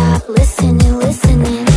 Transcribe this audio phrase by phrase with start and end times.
[0.00, 1.69] stop listening, listening.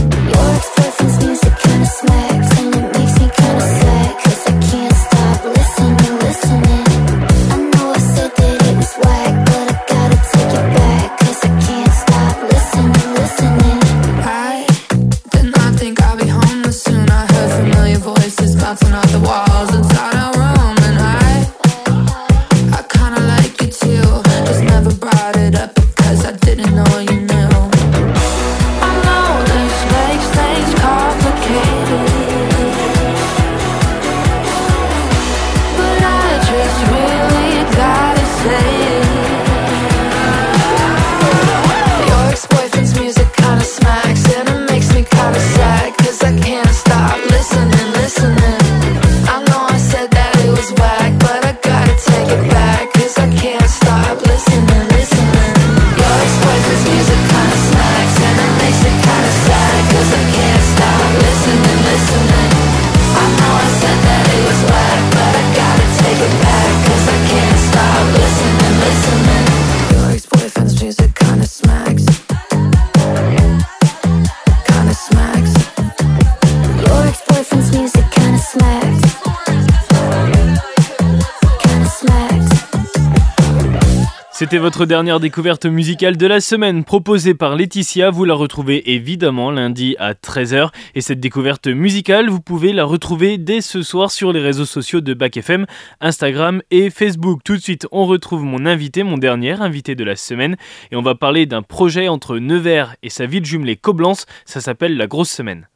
[84.54, 88.12] C'était votre dernière découverte musicale de la semaine proposée par Laetitia.
[88.12, 90.70] Vous la retrouvez évidemment lundi à 13h.
[90.94, 95.02] Et cette découverte musicale, vous pouvez la retrouver dès ce soir sur les réseaux sociaux
[95.02, 95.66] de Bac FM,
[96.02, 97.40] Instagram et Facebook.
[97.44, 100.56] Tout de suite, on retrouve mon invité, mon dernier invité de la semaine.
[100.92, 104.28] Et on va parler d'un projet entre Nevers et sa ville jumelée Coblence.
[104.46, 105.68] Ça s'appelle La Grosse Semaine.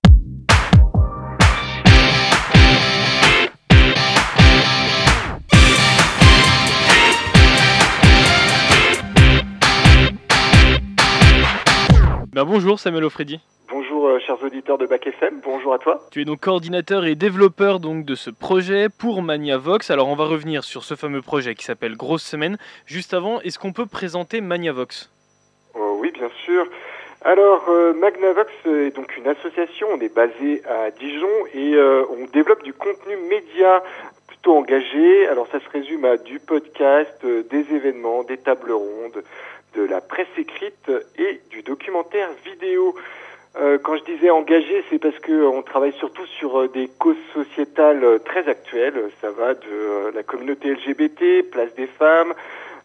[12.38, 13.40] Ben bonjour Samuel Ofredi.
[13.68, 16.02] Bonjour euh, chers auditeurs de Bac FM, bonjour à toi.
[16.12, 19.90] Tu es donc coordinateur et développeur donc de ce projet pour Maniavox.
[19.90, 22.60] Alors on va revenir sur ce fameux projet qui s'appelle Grosse Semaine.
[22.86, 25.10] Juste avant, est-ce qu'on peut présenter Maniavox?
[25.74, 26.68] Oh, oui, bien sûr.
[27.26, 32.26] Alors, euh, Magnavox est donc une association, on est basé à Dijon et euh, on
[32.32, 33.84] développe du contenu média
[34.28, 35.28] plutôt engagé.
[35.28, 39.24] Alors ça se résume à du podcast, euh, des événements, des tables rondes,
[39.78, 42.96] de la presse écrite et du documentaire vidéo.
[43.60, 47.16] Euh, quand je disais engagé, c'est parce que on travaille surtout sur euh, des causes
[47.34, 49.10] sociétales euh, très actuelles.
[49.22, 52.34] Ça va de euh, la communauté LGBT, place des femmes,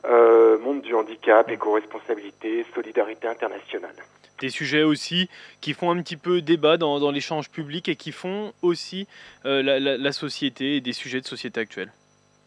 [0.04, 3.94] euh, monde du handicap, éco-responsabilité, solidarité internationale.
[4.40, 5.28] Des sujets aussi
[5.60, 9.06] qui font un petit peu débat dans, dans l'échange public et qui font aussi
[9.44, 11.92] euh, la, la- la société et des sujets de société actuelle.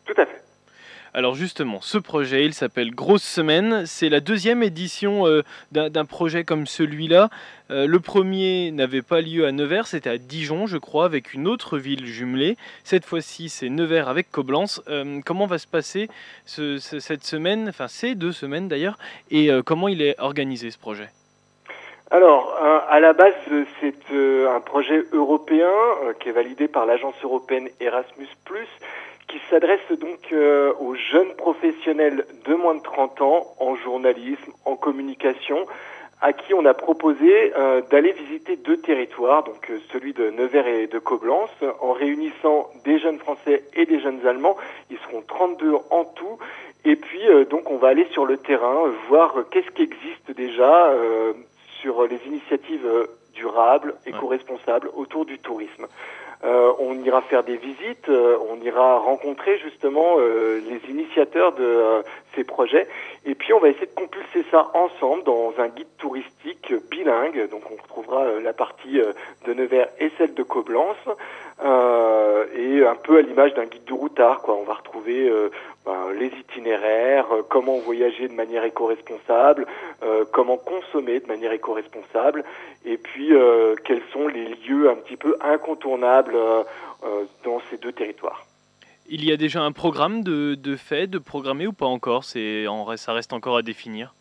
[0.06, 0.42] Tout à fait.
[1.18, 3.86] Alors justement, ce projet, il s'appelle Grosse Semaine.
[3.86, 7.30] C'est la deuxième édition euh, d'un projet comme celui-là.
[7.72, 11.48] Euh, le premier n'avait pas lieu à Nevers, c'était à Dijon, je crois, avec une
[11.48, 12.58] autre ville jumelée.
[12.84, 14.82] Cette fois-ci, c'est Nevers avec Coblence.
[14.90, 16.10] Euh, comment va se passer
[16.46, 18.98] ce- ce- cette semaine, enfin ces deux semaines d'ailleurs,
[19.32, 21.08] et comment il est organisé ce projet?
[22.12, 23.34] Alors, euh, à la base,
[23.82, 25.72] c'est euh, un projet européen
[26.04, 28.28] euh, qui est validé par l'agence européenne Erasmus+,
[29.28, 30.34] qui s'adresse donc
[30.80, 35.66] aux jeunes professionnels de moins de 30 ans en journalisme, en communication,
[36.22, 37.52] à qui on a proposé
[37.90, 41.50] d'aller visiter deux territoires, donc celui de Nevers et de Coblence,
[41.82, 44.58] en réunissant des jeunes Français et des jeunes Allemands.
[44.92, 46.38] Ils seront 32 en tout.
[46.86, 50.94] Et puis, donc, on va aller sur le terrain, voir qu'est-ce qui existe déjà
[51.86, 53.06] sur les initiatives euh,
[53.36, 55.86] durables, éco-responsables autour du tourisme.
[56.44, 61.64] Euh, on ira faire des visites, euh, on ira rencontrer justement euh, les initiateurs de
[61.64, 62.02] euh,
[62.34, 62.88] ces projets,
[63.26, 67.50] et puis on va essayer de compulser ça ensemble dans un guide touristique bilingue.
[67.50, 69.14] Donc on retrouvera euh, la partie euh,
[69.46, 71.06] de Nevers et celle de Coblence,
[71.64, 74.42] euh, et un peu à l'image d'un guide du routard.
[74.42, 74.56] Quoi.
[74.56, 75.50] On va retrouver euh,
[75.86, 79.68] ben, les itinéraires, euh, comment voyager de manière éco-responsable,
[80.04, 82.44] euh, comment consommer de manière éco-responsable,
[82.86, 86.36] et puis euh, quels sont les lieux un petit peu incontournables
[87.44, 88.46] dans ces deux territoires.
[89.08, 92.24] Il y a déjà un programme de, fait, de programmé ou pas encore?
[92.24, 94.16] Ça reste encore à définir?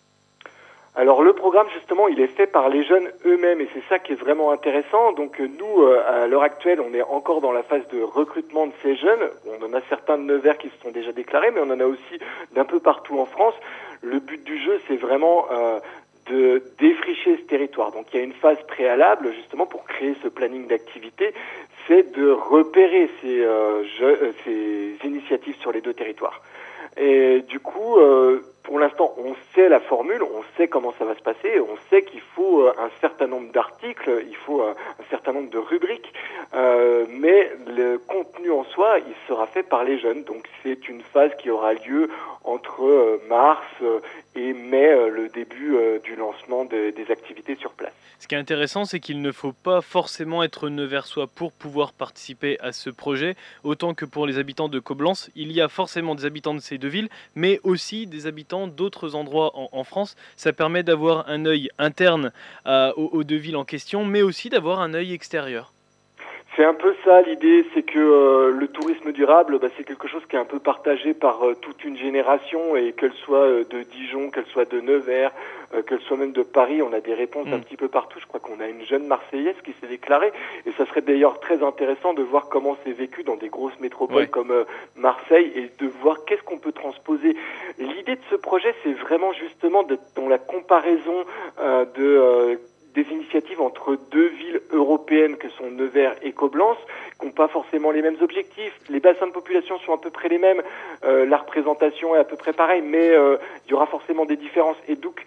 [0.96, 4.12] Alors le programme justement il est fait par les jeunes eux-mêmes et c'est ça qui
[4.12, 5.12] est vraiment intéressant.
[5.12, 8.94] Donc nous à l'heure actuelle on est encore dans la phase de recrutement de ces
[8.94, 9.28] jeunes.
[9.60, 11.86] On en a certains de Nevers qui se sont déjà déclarés mais on en a
[11.86, 12.20] aussi
[12.54, 13.54] d'un peu partout en France.
[14.02, 15.46] Le but du jeu c'est vraiment
[16.26, 17.92] de défricher ce territoire.
[17.92, 21.34] Donc il y a une phase préalable justement pour créer ce planning d'activité,
[21.86, 26.40] c'est de repérer ces, euh, euh, initiatives sur les deux territoires.
[26.96, 31.14] Et du coup, euh, pour l'instant, on sait la formule, on sait comment ça va
[31.14, 34.74] se passer, on sait qu'il faut euh, un certain nombre d'articles, il faut un
[35.10, 36.12] certain nombre de rubriques,
[36.54, 40.24] euh, mais le contenu en soi, il sera fait par les jeunes.
[40.24, 42.10] Donc c'est une phase qui aura lieu
[42.42, 43.64] entre mars
[44.34, 47.92] et mai, le début du lancement des activités sur place.
[48.24, 52.58] Ce qui est intéressant, c'est qu'il ne faut pas forcément être neversois pour pouvoir participer
[52.60, 55.30] à ce projet, autant que pour les habitants de Coblence.
[55.34, 59.14] Il y a forcément des habitants de ces deux villes, mais aussi des habitants d'autres
[59.14, 60.16] endroits en, France.
[60.36, 62.32] Ça permet d'avoir un œil interne
[62.64, 65.72] aux deux villes en question, mais aussi d'avoir un œil extérieur.
[66.56, 70.22] C'est un peu ça l'idée, c'est que euh, le tourisme durable, bah, c'est quelque chose
[70.28, 73.82] qui est un peu partagé par euh, toute une génération et qu'elle soit euh, de
[73.82, 75.32] Dijon, qu'elle soit de Nevers,
[75.88, 77.62] qu'elle soit même de Paris, on a des réponses un mm.
[77.62, 78.20] petit peu partout.
[78.20, 80.32] Je crois qu'on a une jeune Marseillaise qui s'est déclarée
[80.66, 84.28] et ça serait d'ailleurs très intéressant de voir comment c'est vécu dans des grosses métropoles
[84.28, 84.52] comme
[84.94, 87.34] Marseille et de voir qu'est-ce qu'on peut transposer.
[87.80, 91.24] L'idée de ce projet, c'est vraiment justement d'être dans la comparaison
[91.96, 92.60] de
[92.94, 96.78] des initiatives entre deux villes européennes que sont Nevers et Coblence,
[97.18, 98.78] qui n'ont pas forcément les mêmes objectifs.
[98.88, 100.62] Les bassins de population sont à peu près les mêmes,
[101.04, 103.36] euh, la représentation est à peu près pareille, mais euh,
[103.66, 104.76] il y aura forcément des différences.
[104.88, 105.24] Et donc,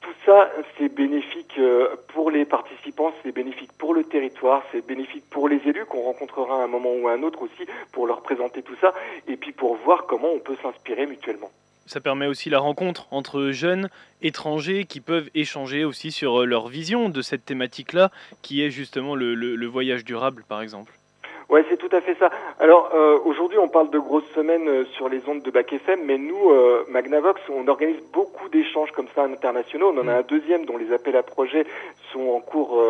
[0.00, 5.24] tout ça, c'est bénéfique euh, pour les participants, c'est bénéfique pour le territoire, c'est bénéfique
[5.28, 8.22] pour les élus qu'on rencontrera à un moment ou à un autre aussi pour leur
[8.22, 8.94] présenter tout ça,
[9.26, 11.50] et puis pour voir comment on peut s'inspirer mutuellement
[11.88, 13.88] ça permet aussi la rencontre entre jeunes
[14.22, 18.10] étrangers qui peuvent échanger aussi sur euh, leur vision de cette thématique-là,
[18.42, 20.97] qui est justement le, voyage durable, par exemple.
[21.48, 22.30] Ouais, c'est tout à fait ça.
[22.60, 26.00] Alors euh, aujourd'hui, on parle de grosses semaines euh, sur les ondes de Bac FM,
[26.04, 29.90] mais nous, euh, Magnavox, on organise beaucoup d'échanges comme ça internationaux.
[29.94, 30.18] On en a mm.
[30.18, 31.64] un deuxième dont les appels à projets
[32.12, 32.82] sont en cours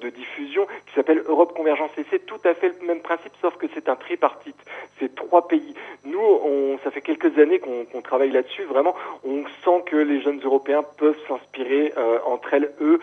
[0.00, 1.90] de diffusion, qui s'appelle Europe Convergence.
[1.96, 4.56] Et c'est tout à fait le même principe, sauf que c'est un tripartite.
[4.98, 5.74] C'est trois pays.
[6.04, 8.64] Nous, on, ça fait quelques années qu'on travaille là-dessus.
[8.64, 11.94] Vraiment, on sent que les jeunes Européens peuvent s'inspirer
[12.26, 13.00] entre elles, eux,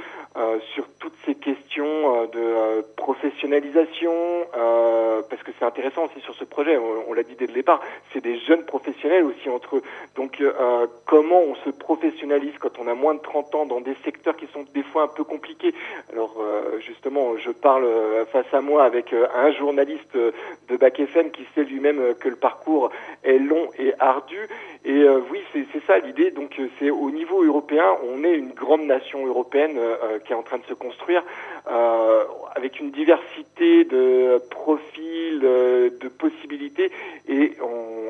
[0.75, 4.13] sur toutes ces questions de professionnalisation.
[4.55, 7.81] Euh, parce que c'est intéressant aussi sur ce projet, on, l'a dit dès le départ,
[8.11, 9.83] c'est des jeunes professionnels aussi entre eux.
[10.15, 13.95] Donc euh, comment on se professionnalise quand on a moins de 30 ans dans des
[14.03, 15.73] secteurs qui sont des fois un peu compliqués?
[16.11, 17.87] Alors euh, justement, je parle
[18.31, 22.89] face à moi avec un journaliste de Bac FM qui sait lui-même que le parcours
[23.23, 24.47] est long et ardu.
[24.85, 26.31] Et oui, c'est ça l'idée.
[26.31, 29.79] Donc c'est au niveau européen, on est une grande nation européenne
[30.25, 31.23] qui est en train de se construire
[31.65, 36.91] avec une diversité de profils, euh, de possibilités.
[37.27, 37.57] Et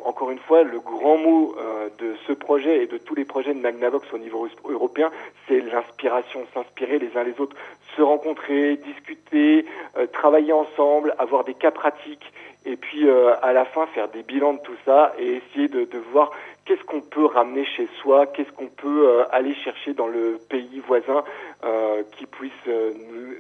[0.06, 3.54] encore une fois, le grand mot euh, de ce projet et de tous les projets
[3.54, 5.10] de Magnavox au niveau européen,
[5.48, 7.56] c'est l'inspiration, s'inspirer les uns les autres,
[7.96, 9.66] se rencontrer, discuter,
[9.98, 12.32] euh, travailler ensemble, avoir des cas pratiques
[12.66, 13.10] et puis
[13.42, 16.32] à la fin faire des bilans de tout ça et essayer de, de voir
[16.66, 20.82] qu'est-ce qu'on peut ramener chez soi, qu'est-ce qu'on peut euh, aller chercher dans le pays
[20.88, 21.24] voisin
[21.66, 22.92] euh, qui puisse euh,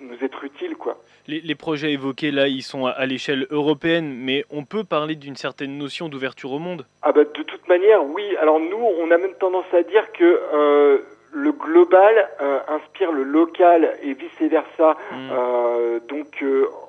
[0.02, 0.76] nous, être utile.
[0.76, 0.98] Quoi.
[1.28, 5.78] Les, projets évoqués là, ils sont à, l'échelle européenne, mais on peut parler d'une certaine
[5.78, 8.24] notion d'ouverture au monde ah bah, De toute manière, oui.
[8.40, 11.02] Alors nous, on a même tendance à dire que
[11.36, 12.30] le global
[12.68, 14.98] inspire le local et vice-versa.
[15.12, 16.00] Hmm.
[16.08, 16.44] donc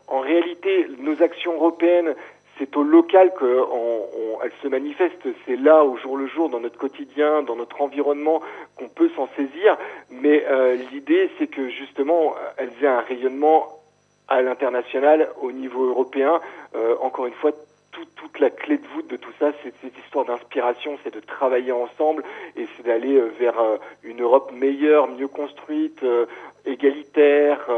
[0.07, 2.15] en réalité, nos actions européennes,
[2.59, 5.27] c'est au local qu'elle se manifeste.
[5.47, 8.41] C'est là, au jour le jour, dans notre quotidien, dans notre environnement,
[8.77, 9.77] qu'on peut s'en saisir.
[10.11, 13.69] Mais euh, l'idée, c'est que justement, elles aient un rayonnement
[14.29, 16.41] à l'international, au niveau européen.
[16.75, 17.53] Euh, encore une fois,
[18.17, 21.71] toute la clé de voûte de tout ça, c'est cette histoire d'inspiration, c'est de travailler
[21.71, 22.25] ensemble
[22.57, 23.55] et c'est d'aller euh, vers
[24.03, 26.05] une Europe meilleure, mieux construite,
[26.67, 27.69] égalitaire,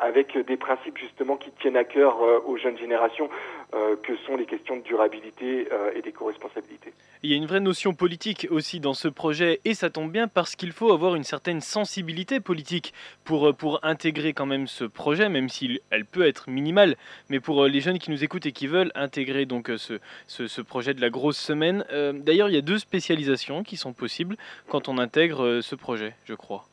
[0.00, 3.30] avec des principes justement qui tiennent à cœur aux jeunes générations.
[3.74, 6.92] Euh, que sont les questions de durabilité euh, et d'éco-responsabilité.
[7.24, 10.28] Il y a une vraie notion politique aussi dans ce projet et ça tombe bien
[10.28, 14.84] parce qu'il faut avoir une certaine sensibilité politique pour, euh, pour intégrer quand même ce
[14.84, 16.94] projet, même si elle peut être minimale,
[17.30, 20.94] mais pour les jeunes qui nous écoutent et qui veulent intégrer donc ce, ce, projet
[20.94, 21.84] de la grosse semaine.
[21.90, 24.36] D'ailleurs, il y a deux spécialisations qui sont possibles
[24.68, 26.64] quand on intègre ce projet, je crois.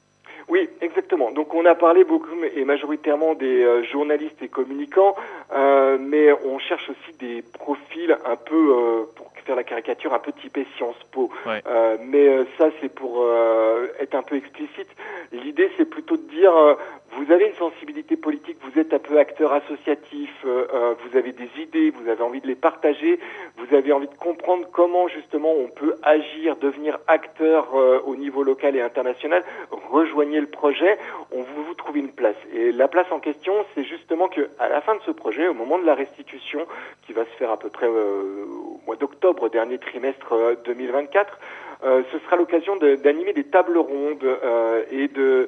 [1.12, 1.32] Exactement.
[1.32, 5.16] Donc on a parlé beaucoup et majoritairement des euh, journalistes et communicants,
[5.54, 10.20] euh, mais on cherche aussi des profils un peu, euh, pour faire la caricature, un
[10.20, 11.30] peu typé Sciences Po.
[11.46, 11.62] Ouais.
[11.68, 14.88] Euh, mais ça, c'est pour euh, être un peu explicite.
[15.32, 16.74] L'idée, c'est plutôt de dire, euh,
[17.12, 21.32] vous avez une sensibilité politique, vous êtes un peu acteur associatif, euh, euh, vous avez
[21.32, 23.18] des idées, vous avez envie de les partager,
[23.56, 27.74] vous avez envie de comprendre comment justement on peut agir, devenir acteur
[28.06, 29.44] au niveau local et international.
[29.90, 30.98] Rejoignez le projet,
[31.32, 32.36] on vous, vous trouve une place.
[32.54, 35.54] Et la place en question, c'est justement que à la fin de ce projet, au
[35.54, 36.66] moment de la restitution,
[37.06, 41.71] qui va se faire à peu près au mois d'octobre, dernier trimestre euh, 2024, euh,
[41.84, 45.48] ce sera l'occasion de- d'animer des tables rondes euh, et de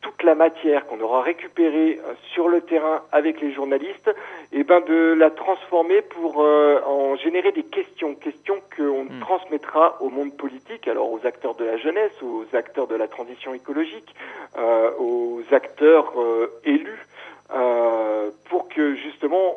[0.00, 4.10] toute la matière qu'on aura récupérée euh, sur le terrain avec les journalistes,
[4.52, 9.20] et ben de la transformer pour euh, en générer des questions, questions qu'on Mm.
[9.20, 13.54] transmettra au monde politique, alors aux acteurs de la jeunesse, aux acteurs de la transition
[13.54, 14.14] écologique,
[14.56, 17.04] euh, aux acteurs euh, élus,
[17.52, 19.54] euh, pour que justement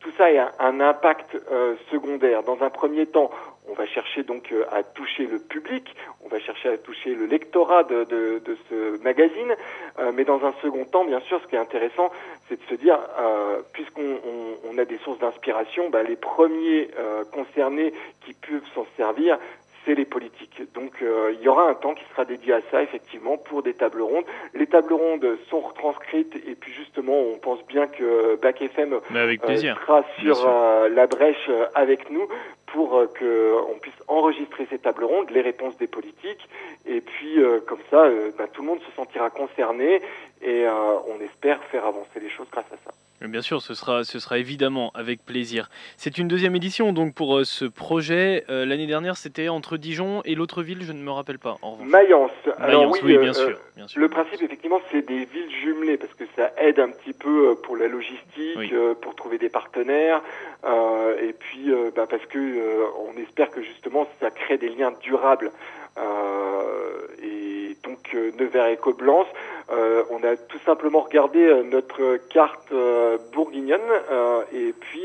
[0.00, 2.42] tout ça ait un, un impact euh, secondaire.
[2.42, 3.30] Dans un premier temps,
[3.68, 5.94] on va chercher donc euh, à toucher le public,
[6.24, 9.54] on va chercher à toucher le lectorat de, ce magazine,
[9.98, 12.10] euh, mais dans un second temps, bien sûr, ce qui est intéressant,
[12.48, 16.90] c'est de se dire, euh, puisqu'on on, on a des sources d'inspiration, bah, les premiers
[17.32, 17.92] concernés
[18.24, 19.38] qui peuvent s'en servir,
[19.84, 20.62] c'est les politiques.
[20.74, 23.74] Donc euh, il y aura un temps qui sera dédié à ça, effectivement, pour des
[23.74, 24.24] tables rondes.
[24.54, 29.36] Les tables rondes sont retranscrites et puis justement, on pense bien que Bac FM euh,
[29.74, 32.28] sera sur euh, la brèche euh, avec nous
[32.66, 36.48] pour que on puisse enregistrer ces tables rondes, les réponses des politiques,
[36.86, 40.02] et puis euh, comme ça, bah, tout le monde se sentira concerné
[40.42, 42.94] et euh, on espère faire avancer les choses grâce à ça.
[43.20, 45.70] Bien sûr, ce sera, ce sera évidemment avec plaisir.
[45.96, 48.44] C'est une deuxième édition donc pour euh, ce projet.
[48.48, 51.56] Euh, L'année dernière, c'était entre Dijon et l'autre ville, je ne me rappelle pas.
[51.62, 51.76] En.
[51.78, 52.30] Mayence.
[52.58, 54.00] Alors Mayence, oui, oui, euh, bien euh, sûr, bien sûr.
[54.00, 57.76] Le principe, effectivement, c'est des villes jumelées parce que ça aide un petit peu pour
[57.76, 58.70] la logistique, Oui.
[58.72, 60.22] euh, pour trouver des partenaires,
[60.64, 64.92] euh, et puis bah, parce que euh, on espère que justement ça crée des liens
[65.02, 65.50] durables.
[65.98, 69.26] Euh, et donc euh, Nevers et Coblence,
[69.70, 72.72] euh, on a tout simplement regardé notre carte
[73.32, 73.80] bourguignonne
[74.52, 75.04] et puis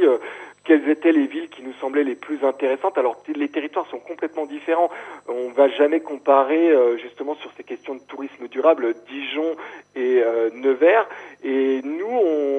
[0.64, 2.98] quelles étaient les villes qui nous semblaient les plus intéressantes.
[2.98, 4.90] Alors les territoires sont complètement différents.
[5.28, 9.56] On va jamais comparer justement sur ces questions de tourisme durable Dijon
[9.96, 10.24] et
[10.54, 11.08] Nevers.
[11.44, 12.18] Et nous,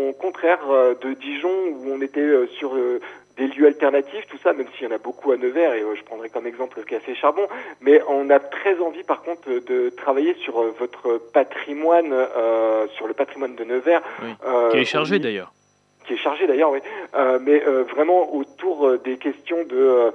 [0.09, 0.61] au contraire
[1.01, 2.77] de Dijon où on était sur
[3.37, 5.95] des lieux alternatifs, tout ça, même s'il y en a beaucoup à Nevers, et euh,
[5.97, 7.47] je prendrai comme exemple le Café Charbon,
[7.81, 12.87] mais on a très envie par contre euh, de travailler sur euh, votre patrimoine, euh,
[12.97, 14.03] sur le patrimoine de Nevers.
[14.23, 14.29] Oui.
[14.47, 15.53] euh, Qui est chargé d'ailleurs.
[16.07, 16.81] qui est chargé d'ailleurs, oui,
[17.15, 20.13] Euh, mais euh, vraiment autour euh, des questions de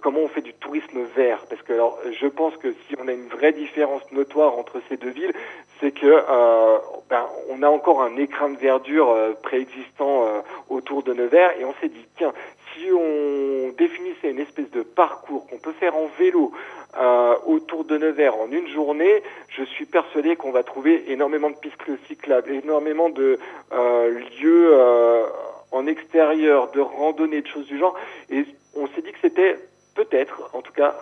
[0.00, 1.44] comment on fait du tourisme vert.
[1.48, 4.96] Parce que alors, je pense que si on a une vraie différence notoire entre ces
[4.96, 5.32] deux villes,
[5.80, 11.02] c'est que euh, ben, on a encore un écrin de verdure euh, préexistant euh, autour
[11.02, 12.32] de Nevers, et on s'est dit tiens,
[12.74, 16.52] si on définissait une espèce de parcours qu'on peut faire en vélo
[16.98, 21.56] euh, autour de Nevers en une journée, je suis persuadé qu'on va trouver énormément de
[21.56, 23.38] pistes cyclables, énormément de
[23.72, 25.24] euh, lieux euh,
[25.72, 27.96] en extérieur, de randonnées, de choses du genre.
[28.28, 28.44] Et
[28.76, 29.56] on s'est dit que c'était
[29.94, 30.94] peut-être, en tout cas,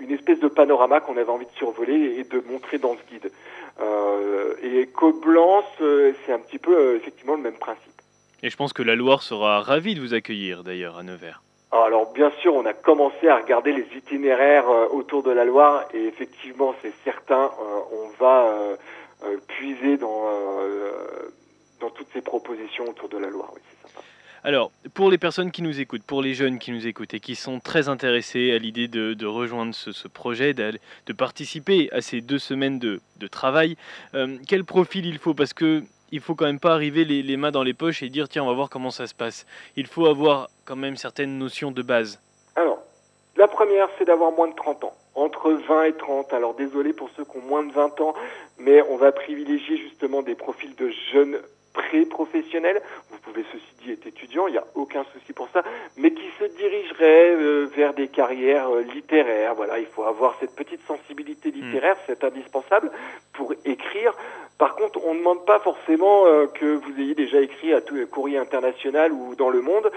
[0.00, 3.30] une espèce de panorama qu'on avait envie de survoler et de montrer dans ce guide.
[3.80, 7.82] Euh, et Coblence, euh, c'est un petit peu euh, effectivement le même principe.
[8.42, 11.42] Et je pense que la Loire sera ravie de vous accueillir d'ailleurs à Nevers.
[11.70, 16.06] Alors bien sûr, on a commencé à regarder les itinéraires autour de la Loire et
[16.06, 17.50] effectivement, c'est certain,
[17.92, 18.54] on va
[19.48, 20.30] puiser dans,
[21.80, 23.50] dans toutes ces propositions autour de la Loire.
[23.54, 24.00] Oui, c'est sympa.
[24.48, 27.34] Alors, pour les personnes qui nous écoutent, pour les jeunes qui nous écoutent et qui
[27.34, 32.78] sont très intéressés à l'idée de, rejoindre ce, projet, de participer à ces deux semaines
[32.78, 32.98] de,
[33.30, 33.76] travail,
[34.14, 35.34] euh, quel profil il faut?
[35.34, 38.08] Parce que il faut quand même pas arriver les, les mains dans les poches et
[38.08, 39.44] dire tiens, on va voir comment ça se passe.
[39.76, 42.18] Il faut avoir quand même certaines notions de base.
[42.56, 42.78] Alors,
[43.36, 44.94] la première, c'est d'avoir moins de 30 ans.
[45.14, 46.32] Entre 20 et 30.
[46.32, 48.14] Alors, désolé pour ceux qui ont moins de 20 ans,
[48.56, 51.38] mais on va privilégier justement des profils de jeunes
[51.78, 52.82] pré-professionnels.
[53.28, 55.62] Vous pouvez, ceci dit, être étudiant, il n'y a aucun souci pour ça,
[55.98, 59.54] mais qui se dirigeraient euh, vers des carrières euh, littéraires.
[59.54, 62.90] Voilà, il faut avoir cette petite sensibilité littéraire, c'est indispensable
[63.34, 64.14] pour écrire.
[64.56, 67.94] Par contre, on ne demande pas forcément euh, que vous ayez déjà écrit à tout
[68.10, 69.90] courrier international ou dans le monde.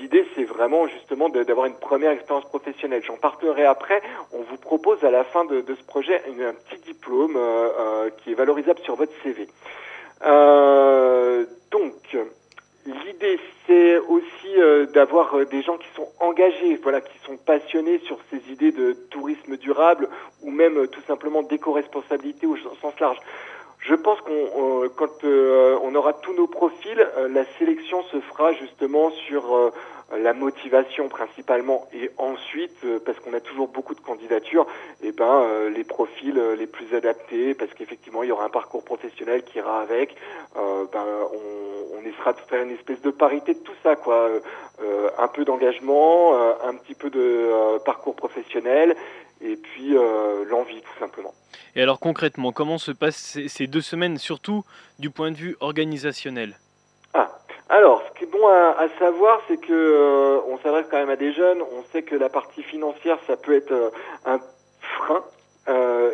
[0.00, 3.02] L'idée, c'est vraiment justement d'avoir une première expérience professionnelle.
[3.04, 4.02] J'en parlerai après.
[4.32, 7.38] On vous propose à la fin de, de ce projet une- un petit diplôme
[8.18, 9.48] qui est valorisable sur votre CV.
[10.24, 12.16] Euh, donc,
[12.86, 17.98] l'idée, c'est aussi euh, d'avoir euh, des gens qui sont engagés, voilà, qui sont passionnés
[18.06, 20.08] sur ces idées de tourisme durable
[20.42, 23.18] ou même euh, tout simplement d'éco-responsabilité au sens large.
[23.82, 29.72] Je pense qu'on quand on aura tous nos profils, la sélection se fera justement sur
[30.16, 34.66] la motivation principalement et ensuite parce qu'on a toujours beaucoup de candidatures
[35.02, 38.84] et eh ben les profils les plus adaptés parce qu'effectivement il y aura un parcours
[38.84, 40.14] professionnel qui ira avec.
[40.54, 44.28] Ben on, on essaiera de faire une espèce de parité de tout ça quoi.
[45.18, 48.96] Un peu d'engagement un petit peu de parcours professionnel
[49.42, 51.34] et puis euh, l'envie tout simplement.
[51.74, 54.64] Et alors concrètement, comment se passent ces, deux semaines, surtout
[54.98, 56.56] du point de vue organisationnel?
[57.14, 57.30] Ah,
[57.68, 61.16] alors ce qui est bon à, savoir, c'est que euh, on s'adresse quand même à
[61.16, 61.60] des jeunes.
[61.60, 63.90] On sait que la partie financière, ça peut être euh,
[64.26, 64.40] un
[64.80, 65.22] frein.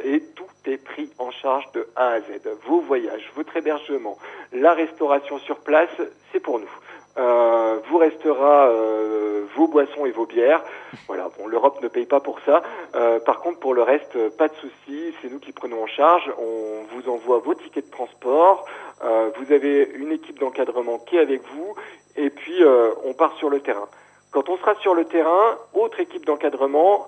[0.04, 2.24] et tout est pris en charge de A à Z.
[2.66, 4.18] Vos voyages, votre hébergement,
[4.52, 5.90] la restauration sur place,
[6.32, 6.70] c'est pour nous.
[7.18, 10.62] Euh, vous restera euh, vos boissons et vos bières.
[11.08, 12.62] Voilà, bon, l'Europe ne paye pas pour ça.
[12.94, 16.30] Euh, par contre, pour le reste, pas de souci, c'est nous qui prenons en charge.
[16.38, 18.66] On vous envoie vos tickets de transport.
[19.00, 21.74] vous avez une équipe d'encadrement qui est avec vous,
[22.16, 22.62] et puis
[23.04, 23.88] on part sur le terrain.
[24.32, 27.06] Quand on sera sur le terrain, autre équipe d'encadrement,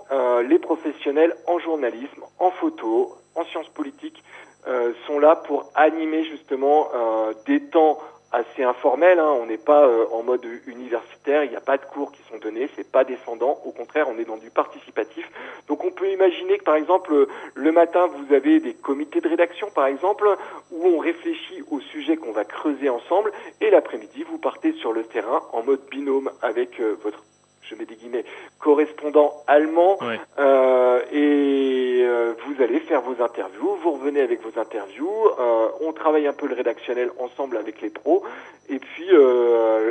[0.48, 4.22] les professionnels en journalisme, en photo, en sciences politiques,
[5.06, 6.88] sont là pour animer justement
[7.46, 7.98] des temps
[8.32, 9.18] assez informel.
[9.18, 9.36] Hein.
[9.40, 12.38] On n'est pas euh, en mode universitaire, il n'y a pas de cours qui sont
[12.38, 13.58] donnés, c'est pas descendant.
[13.64, 15.30] Au contraire, on est dans du participatif.
[15.68, 19.70] Donc on peut imaginer que par exemple le matin vous avez des comités de rédaction
[19.70, 20.28] par exemple
[20.70, 25.04] où on réfléchit au sujet qu'on va creuser ensemble et l'après-midi vous partez sur le
[25.04, 27.22] terrain en mode binôme avec euh, votre
[27.70, 28.24] je mets des guillemets,
[28.58, 29.98] correspondant allemand,
[30.38, 32.29] euh, et euh,
[32.60, 36.46] vous allez faire vos interviews, vous revenez avec vos interviews, euh, on travaille un peu
[36.46, 38.22] le rédactionnel ensemble avec les pros,
[38.68, 39.08] et puis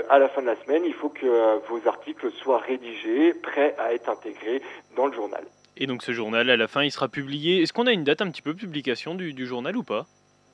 [0.10, 3.94] à la fin de la semaine, il faut que vos articles soient rédigés, prêts à
[3.94, 4.62] être intégrés
[4.96, 5.44] dans le journal.
[5.78, 7.64] Et donc ce journal, à la fin, il sera publié.
[7.64, 10.06] Est-ce qu'on a une date un petit peu de publication du, du journal ou pas?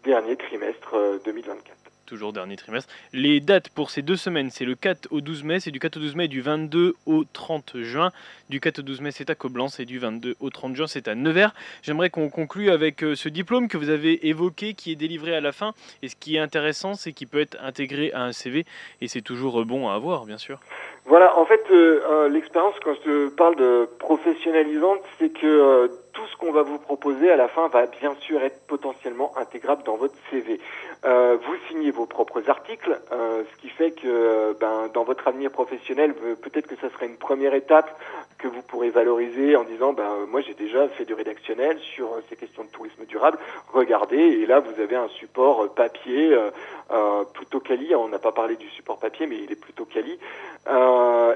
[0.06, 0.96] Dernier trimestre
[1.26, 1.65] 2024
[2.06, 2.94] toujours dernier trimestre.
[3.14, 5.98] Les dates pour ces deux semaines, c'est le 4 au 12 mai, c'est du 4
[5.98, 8.12] au 12 mai du 22 au 30 juin.
[8.50, 11.08] Du 4 au 12 mai, c'est à Coblence et du 22 au 30 juin, c'est
[11.08, 11.54] à Nevers.
[11.82, 15.42] J'aimerais qu'on conclue avec euh, ce diplôme que vous avez évoqué, qui est délivré à
[15.42, 15.74] la fin.
[16.04, 18.66] Et ce qui est intéressant, c'est qu'il peut être intégré à un CV
[19.02, 20.60] et c'est toujours euh, bon à avoir, bien sûr.
[21.06, 26.52] Voilà, en fait, euh, l'expérience, quand je parle de professionnalisante, c'est que tout ce qu'on
[26.52, 30.60] va vous proposer à la fin va bien sûr être potentiellement intégrable dans votre CV.
[31.04, 35.52] Euh, vous signez vos propres articles, euh, ce qui fait que ben, dans votre avenir
[35.52, 38.00] professionnel, peut-être que ça serait une première étape
[38.38, 42.38] que vous pourrez valoriser en disant ben, moi j'ai déjà fait du rédactionnel sur ces
[42.38, 43.38] questions de tourisme durable,
[43.74, 46.34] regardez, et là vous avez un support papier
[46.92, 50.18] euh, plutôt quali, on n'a pas parlé du support papier mais il est plutôt quali.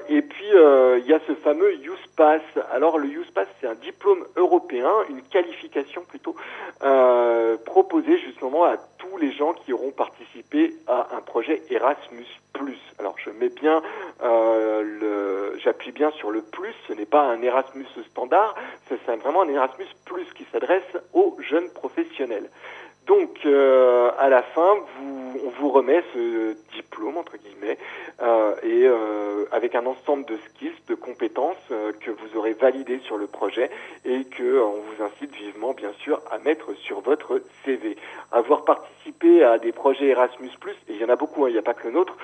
[0.09, 2.41] et puis il y a ce fameux Use Pass.
[2.71, 6.35] Alors le Use Pass c'est un diplôme européen une qualification plutôt
[6.83, 12.25] euh, proposée justement à tous les gens qui auront participé à un projet Erasmus+.
[12.99, 13.81] Alors je mets bien,
[14.21, 16.73] euh, j'appuie bien sur le plus.
[16.87, 18.53] Ce n'est pas un Erasmus standard,
[18.89, 19.85] c'est vraiment un Erasmus
[20.35, 22.49] qui s'adresse aux jeunes professionnels.
[23.09, 27.79] Donc, euh, à la fin, vous, on vous remet ce diplôme, entre guillemets,
[28.21, 31.57] euh, et euh, avec un ensemble de skills, de compétences
[32.01, 33.71] que vous aurez validées sur le projet
[34.05, 37.97] et que on vous incite vivement, bien sûr, à mettre sur votre CV.
[38.31, 40.51] Avoir participé à des projets Erasmus+,
[40.87, 42.15] et il y en a beaucoup, hein, il n'y a pas que le nôtre,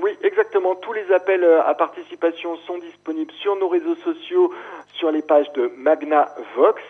[0.00, 0.76] Oui, exactement.
[0.76, 4.54] Tous les appels euh, à participation sont disponibles sur nos réseaux sociaux,
[4.94, 6.80] sur les pages de Magnavox,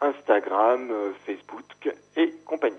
[0.00, 1.64] Instagram, euh, Facebook
[2.16, 2.76] et compagnie.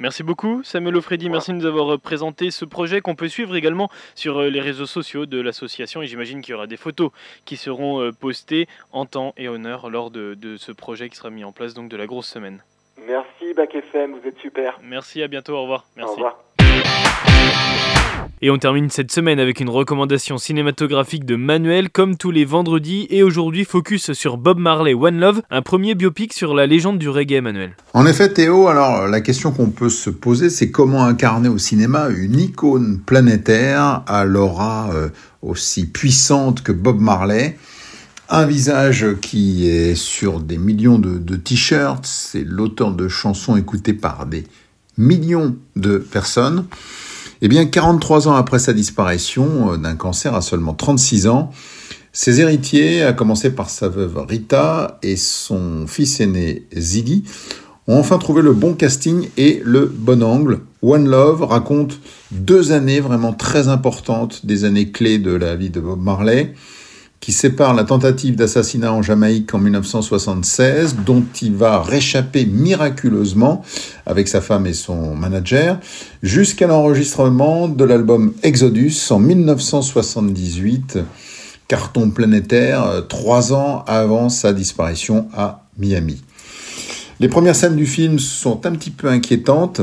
[0.00, 3.54] Merci beaucoup Samuel Ofredi, merci de nous avoir euh, présenté ce projet qu'on peut suivre
[3.54, 7.10] également sur euh, les réseaux sociaux de l'association et j'imagine qu'il y aura des photos
[7.44, 11.44] qui seront euh, postées en temps et honneur lors de, ce projet qui sera mis
[11.44, 12.62] en place donc de la grosse semaine.
[13.06, 14.80] Merci Bac FM, vous êtes super.
[14.82, 15.86] Merci, à bientôt, au revoir.
[15.96, 16.12] Merci.
[16.12, 17.33] Au revoir.
[18.44, 23.06] Et on termine cette semaine avec une recommandation cinématographique de Manuel comme tous les vendredis
[23.08, 27.08] et aujourd'hui focus sur Bob Marley One Love, un premier biopic sur la légende du
[27.08, 27.74] reggae Manuel.
[27.94, 32.10] En effet Théo, alors la question qu'on peut se poser c'est comment incarner au cinéma
[32.14, 35.08] une icône planétaire à l'aura euh,
[35.40, 37.56] aussi puissante que Bob Marley.
[38.28, 43.94] Un visage qui est sur des millions de, de t-shirts, c'est l'auteur de chansons écoutées
[43.94, 44.44] par des
[44.98, 46.66] millions de personnes.
[47.46, 51.50] Eh bien, 43 ans après sa disparition euh, d'un cancer à seulement 36 ans,
[52.10, 57.24] Ses héritiers, à commencer par sa veuve Rita et son fils aîné Ziggy,
[57.86, 60.60] ont enfin trouvé le bon casting et le bon angle.
[60.80, 65.80] One Love raconte deux années vraiment très importantes, des années clés de la vie de
[65.80, 66.54] Bob Marley,
[67.24, 73.64] qui séparent la tentative d'assassinat en Jamaïque en 1976, dont il va réchapper miraculeusement
[74.04, 75.80] avec sa femme et son manager,
[76.22, 80.98] jusqu'à l'enregistrement de l'album Exodus en 1978,
[81.66, 86.22] carton planétaire euh, trois ans avant sa disparition à Miami.
[87.20, 89.80] Les premières scènes du film sont un petit peu inquiétantes.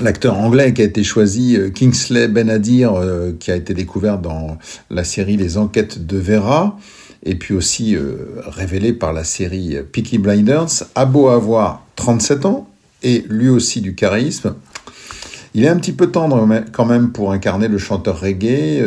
[0.00, 4.58] L'acteur anglais qui a été choisi, euh, Kingsley Benadir, euh, qui a été découvert dans
[4.90, 6.76] la série Les Enquêtes de Vera,
[7.22, 12.68] et puis aussi euh, révélé par la série Peaky Blinders, a beau avoir 37 ans
[13.04, 14.54] et lui aussi du charisme.
[15.56, 18.82] Il est un petit peu tendre quand même pour incarner le chanteur reggae,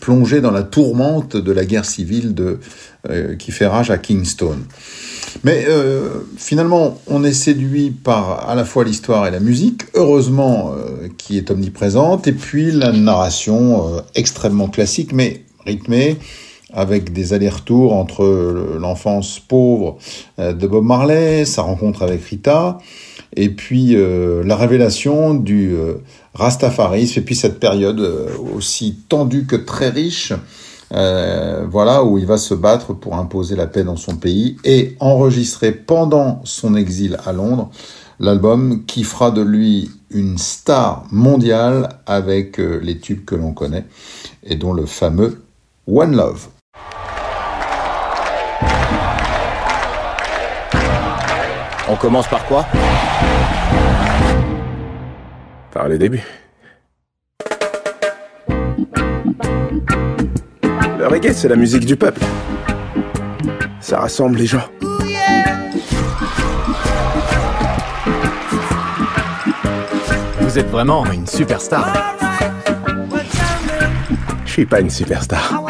[0.00, 2.60] plongé dans la tourmente de la guerre civile de,
[3.38, 4.58] qui fait rage à Kingston.
[5.44, 10.72] Mais euh, finalement, on est séduit par à la fois l'histoire et la musique, heureusement
[10.72, 16.16] euh, qui est omniprésente, et puis la narration euh, extrêmement classique, mais rythmée,
[16.72, 18.24] avec des allers-retours entre
[18.78, 19.96] l'enfance pauvre
[20.36, 22.78] de Bob Marley, sa rencontre avec Rita,
[23.34, 25.74] et puis la révélation du
[26.34, 28.00] rastafarisme, et puis cette période
[28.54, 30.34] aussi tendue que très riche
[30.94, 34.96] euh, voilà, où il va se battre pour imposer la paix dans son pays et
[35.00, 37.70] enregistrer pendant son exil à Londres
[38.18, 43.84] l'album qui fera de lui une star mondiale avec euh, les tubes que l'on connaît
[44.42, 45.42] et dont le fameux
[45.86, 46.48] One Love.
[51.88, 52.66] On commence par quoi?
[55.72, 56.45] Par les débuts.
[61.06, 62.20] Le reggae, c'est la musique du peuple.
[63.80, 64.68] Ça rassemble les gens.
[70.40, 72.16] Vous êtes vraiment une superstar.
[74.44, 75.62] Je suis pas une superstar.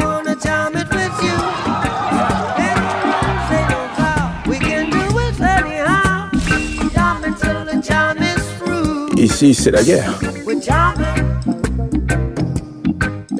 [9.15, 10.19] Ici, c'est la guerre.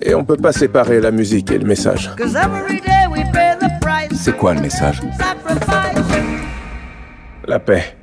[0.08, 2.10] Et on peut pas séparer la musique et le message.
[4.16, 5.02] C'est quoi le message?
[7.46, 7.98] La paix.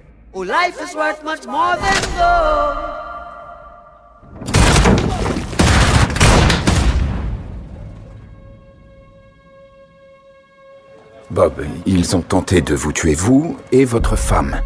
[11.31, 14.61] Bob, ils ont tenté de vous tuer vous et votre femme.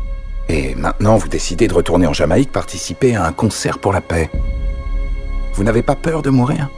[0.48, 4.28] Et maintenant, vous décidez de retourner en Jamaïque participer à un concert pour la paix.
[5.54, 6.68] Vous n'avez pas peur de mourir?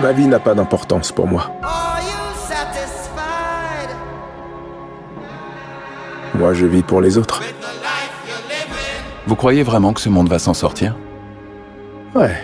[0.00, 1.50] Ma vie n'a pas d'importance pour moi.
[6.34, 7.42] Moi, je vis pour les autres.
[9.26, 10.96] Vous croyez vraiment que ce monde va s'en sortir?
[12.14, 12.34] Ouais.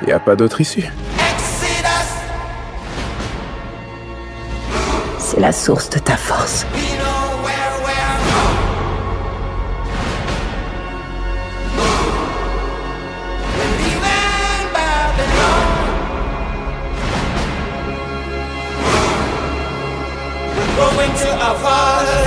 [0.00, 0.90] Il n'y a pas d'autre issue.
[5.18, 6.64] C'est la source de ta force.
[20.76, 22.25] going to our Father.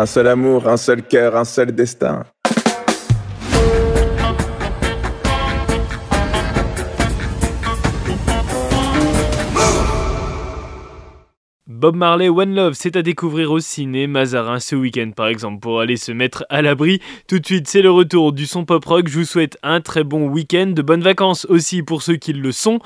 [0.00, 2.24] Un seul amour, un seul cœur, un seul destin.
[11.66, 15.80] Bob Marley One Love, c'est à découvrir au ciné Mazarin ce week-end par exemple pour
[15.80, 17.02] aller se mettre à l'abri.
[17.28, 19.06] Tout de suite, c'est le retour du son pop rock.
[19.06, 22.52] Je vous souhaite un très bon week-end, de bonnes vacances aussi pour ceux qui le
[22.52, 22.78] sont.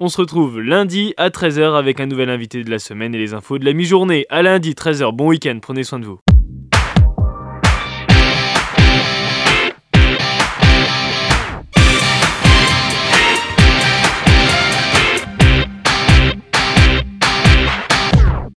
[0.00, 3.34] On se retrouve lundi à 13h avec un nouvel invité de la semaine et les
[3.34, 4.26] infos de la mi-journée.
[4.30, 6.18] À lundi 13h, bon week-end, prenez soin de vous.